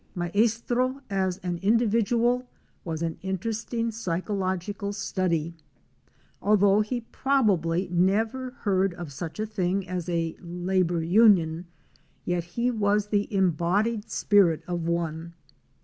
Maestro 0.15 1.01
as 1.11 1.37
an 1.43 1.59
individual 1.61 2.49
was 2.83 3.03
an 3.03 3.19
interesting 3.21 3.91
psychological 3.91 4.91
study. 4.93 5.53
Although 6.41 6.81
he 6.81 7.01
probably 7.01 7.87
never 7.87 8.49
heard 8.65 8.95
of 8.95 9.13
such 9.13 9.39
a 9.39 9.45
thing 9.45 9.87
as 9.87 10.09
a 10.09 10.35
labor 10.39 11.03
union, 11.03 11.67
yet 12.25 12.43
he 12.43 12.71
was 12.71 13.09
the 13.09 13.31
embodied 13.31 14.09
spirit 14.09 14.63
of 14.67 14.87
one. 14.87 15.35